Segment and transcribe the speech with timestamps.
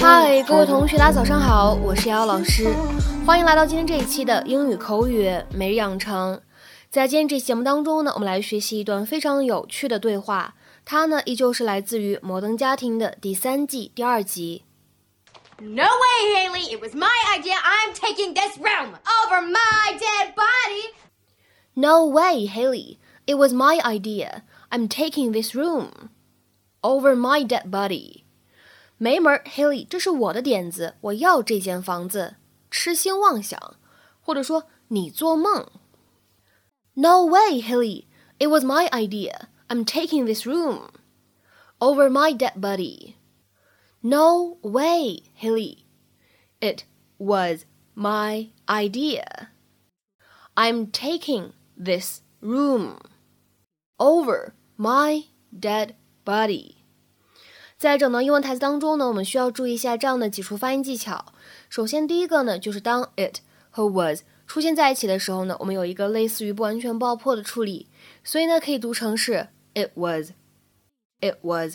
[0.00, 2.72] 嗨，各位同学，大家早上好，我是瑶瑶老师，
[3.26, 6.40] 欢迎来到今天这一期的英语口语每日养成。
[6.90, 10.54] 在今天这期节目当中呢，我们来学习一段非常有趣的对话，
[10.84, 14.62] 它呢依旧是来自于《摩登家庭》的第三季第二集。
[15.59, 16.73] No way, Haley!
[16.73, 17.55] It was my idea.
[17.63, 20.93] I'm taking this room over my dead body.
[21.75, 22.99] No way, Haley!
[23.25, 24.43] It was my idea.
[24.71, 26.09] I'm taking this room
[26.81, 28.23] over my dead body.
[28.97, 32.35] 没门，Haley，这是我的点子，我要这间房子。
[32.69, 33.75] 痴心妄想，
[34.21, 35.67] 或者说你做梦。
[36.95, 38.05] No way, Haley.
[38.39, 39.47] It was my idea.
[39.69, 40.89] I'm taking this room
[41.79, 43.15] over my dead body.
[44.02, 45.84] No way, Haley.
[46.60, 46.84] It
[47.18, 49.48] was my idea.
[50.54, 52.98] I'm taking this room
[53.98, 56.76] over my dead body.
[57.76, 61.32] 在整段英文台词当中呢，我们需要注意一下这样的几处发音技巧。
[61.68, 63.40] 首先，第一个呢，就是当 it
[63.70, 67.88] 和 was 出现在一起的时候呢，我们有一个类似于不完全爆破的处理，
[68.22, 71.74] 所以呢，可以读成是 it was，it was，it was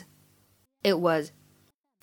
[0.82, 0.94] it。
[0.98, 1.30] Was,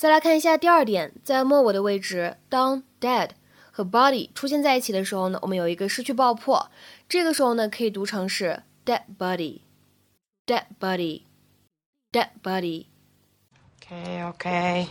[0.01, 3.31] 再来看一下第二点，在末尾的位置，当 dead
[3.71, 6.71] 和 body 出现在一起的时候呢，我们有一个失去爆破，
[7.09, 14.89] 这个时候呢，可以读成是 dead body，dead body，dead body。Okay, okay.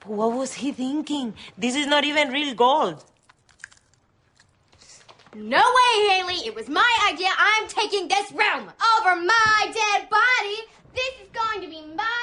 [0.00, 1.32] But what was he thinking?
[1.58, 3.02] This is not even real gold.
[5.34, 6.46] No way, Haley!
[6.46, 7.28] It was my idea.
[7.36, 10.66] I'm taking this room over my dead body.
[10.94, 12.19] This is going to be my room,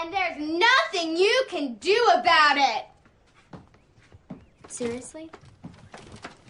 [0.00, 2.86] and there's nothing you can do about it.
[4.68, 5.30] Seriously?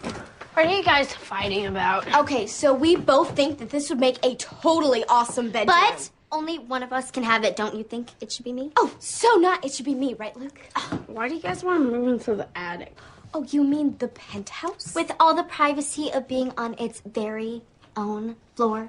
[0.02, 2.12] What are you guys fighting about?
[2.14, 5.76] Okay, so we both think that this would make a totally awesome bedroom.
[5.78, 7.56] But only one of us can have it.
[7.56, 8.72] Don't you think it should be me?
[8.76, 9.64] Oh, so not.
[9.64, 10.58] It should be me, right, Luke?
[11.06, 12.96] Why do you guys want to move into the attic?
[13.34, 14.94] Oh, you mean the penthouse?
[14.94, 17.62] With all the privacy of being on its very
[17.96, 18.88] own floor.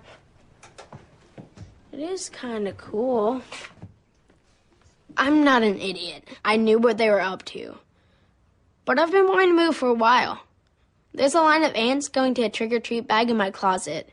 [1.92, 3.42] It is kind of cool.
[5.17, 6.25] I'm not an idiot.
[6.43, 7.77] I knew what they were up to.
[8.85, 10.39] But I've been wanting to move for a while.
[11.15, 14.07] There's a line of ants going to a trick or treat bag in my closet,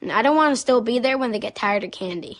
[0.00, 2.38] and I don't want to still be there when they get tired of candy.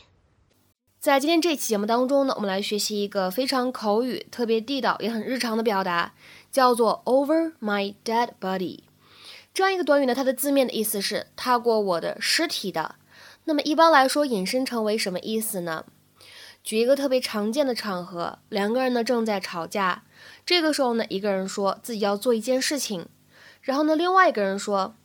[0.99, 6.15] 在今天这期节目当中呢，我们来学习一个非常口语、特别地道也很日常的表达，
[6.51, 8.81] 叫做 over my dead body。
[9.53, 12.97] 这样一个短语呢，它的字面的意思是踏过我的尸体的。
[13.45, 15.85] 那么一般来说，引申成为什么意思呢？
[16.64, 20.04] 举一个特别常见的场合，两个人呢正在吵架，
[20.46, 23.08] 这个时候呢，一个人说自己要做一件事情，
[23.62, 24.96] 然后呢，另外一个人说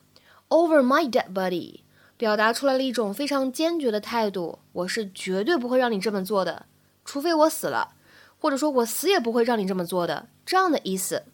[0.48, 1.80] over my dead body。
[2.18, 6.64] 表达出来了一种非常坚决的态度，我是绝对不会让你这么做的，
[7.04, 7.90] 除非我死了，
[8.38, 11.24] 或者说我死也不会让你这么做的，这样的意思。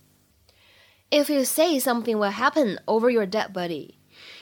[1.08, 3.94] If you say something will happen over your dead body,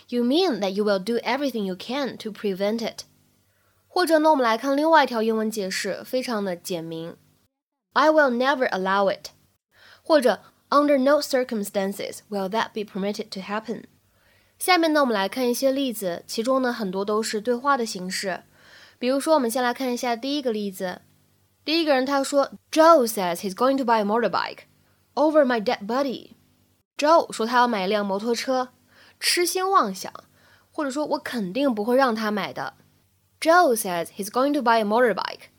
[0.09, 3.01] you mean that you will do everything you can to prevent it。
[3.93, 7.17] 或者呢，我们来看另外一条英文解释，非常的简明
[7.93, 9.31] ，I will never allow it，
[10.05, 10.41] 或者
[10.71, 13.87] Under no circumstances will that be permitted to happen。
[14.56, 18.45] 下面呢，我们来看一些例子，其中呢很多都是对话的形式。
[19.00, 21.00] 比如说，我们先来看一下第一个例子。
[21.65, 24.61] 第一个人他说：“Joe says he's going to buy a motorbike
[25.15, 26.34] over my dead body。”
[26.97, 28.69] Joe 说他要买一辆摩托车，
[29.19, 30.12] 痴心妄想，
[30.71, 32.75] 或者说我肯定不会让他买的。
[33.40, 35.50] Joe says he's going to buy a motorbike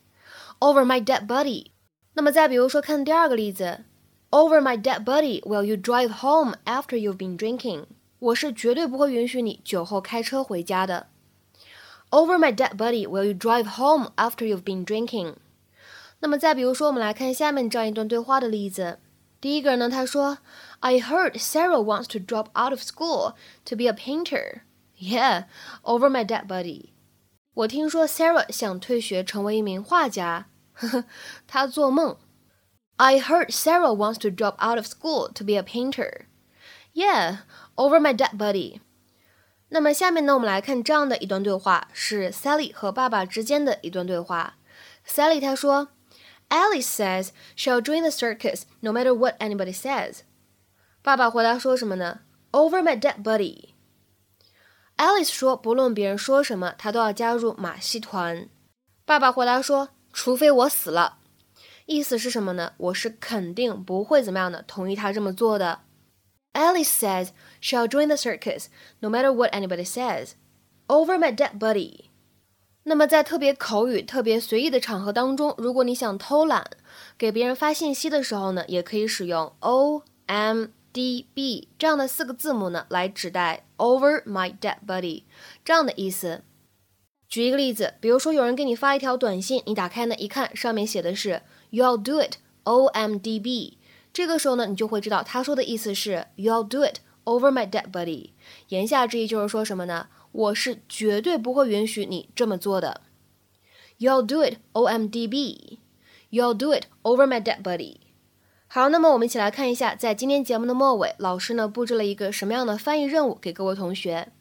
[0.61, 1.67] over my dead body。
[2.15, 3.85] 那么再比如说，看第二个例子：“
[4.31, 7.87] Over my dead body will you drive home after you've been drinking？”
[8.19, 11.09] 我是绝对不会允许你酒后开车回家的。
[12.11, 15.35] Over my dead body, will you drive home after you've been drinking？
[16.21, 18.99] 那么再比如说，我们来看下面这样一段对话的例子。
[19.39, 20.39] 第一个人呢，他说：“
[20.81, 23.35] I heard Sarah wants to drop out of school
[23.67, 24.63] to be a painter.
[24.99, 25.45] Yeah,
[25.83, 26.87] over my dead body。”
[27.55, 30.49] 我听说 Sarah 想退学成为一名画家。
[30.73, 31.05] 呵呵，
[31.47, 32.17] 她做梦。
[32.97, 36.27] I heard Sarah wants to drop out of school to be a painter.
[36.93, 37.39] Yeah,
[37.75, 38.81] over my dead body。
[39.69, 44.57] 那么下面呢，我们来看这样的一段对话，是 Sally 和爸爸之间的一段对话。
[45.07, 45.89] Sally 她说，
[46.49, 50.21] Alice says she'll join the circus no matter what anybody says。
[51.03, 52.21] 爸爸回答说什么呢？
[52.53, 53.70] Over my dead body。
[55.02, 58.48] Alice 说，不论别人说什么，她都要加入马戏团。
[59.04, 61.18] 爸爸回答说，除非我死了。
[61.88, 62.74] 意思是什么呢？
[62.78, 65.80] 我是肯定不会怎么样的，同意他这么做的。
[66.54, 68.68] Alice says she'll join the circus
[69.00, 70.34] no matter what anybody says
[70.86, 72.06] over my dead body。
[72.84, 76.70] 那么在特别口语、特别随意的场合当中，如果你想偷懒，
[77.18, 85.24] 给别人发信息的时候呢，也可以使用 O M D B 这样的四个字母呢，来指代 over my dead body
[85.64, 86.44] 这样的意思。
[87.28, 91.42] 举一个例子，比如说有人给你发一条短信，你打开呢一看，上面写的是
[91.72, 93.78] You'll do it O M D B，
[94.12, 98.32] 这个时候呢，你就会知道他说的意思是 You'll do it over my dead body。
[98.68, 100.08] 言下之意就是说什么呢？
[100.34, 103.02] 我是绝对不会允许你这么做的。
[103.98, 105.80] You'll do it, O M D B.
[106.30, 108.01] You'll do it over my dead body.
[108.74, 114.32] 好，那么我们一起来看一下，在今天节目的末尾，老师呢布置了一个什么样的翻译任务给各位同学。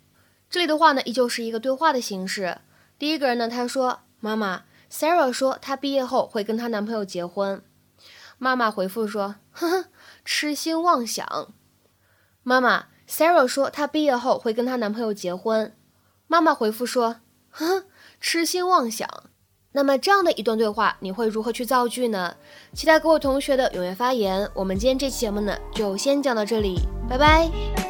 [0.49, 2.59] 这里的话呢，依旧是一个对话的形式。
[2.97, 7.61] 第一个人呢，他说：“妈妈，Sarah 说她毕业后会跟她男朋友结婚。”
[8.39, 9.85] 妈妈回复说：“呵呵，
[10.25, 11.53] 痴心妄想。”
[12.45, 15.77] 妈妈，Sarah 说她毕业后会跟她男朋友结婚。
[16.29, 17.17] 妈妈回复说
[17.51, 17.83] ：“哼，
[18.21, 19.09] 痴心妄想。”
[19.73, 22.35] 那么这样的一段对话，你会如何去造句呢？
[22.73, 24.49] 期待各位同学的踊跃发言。
[24.55, 27.90] 我们今天这期节目呢，就先讲到这里，拜拜。